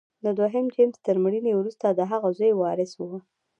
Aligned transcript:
د 0.23 0.25
دویم 0.39 0.65
جېمز 0.75 0.97
تر 1.05 1.15
مړینې 1.23 1.53
وروسته 1.55 1.85
د 1.89 2.01
هغه 2.11 2.29
زوی 2.37 2.53
وارث 2.61 2.91
و. 2.97 3.01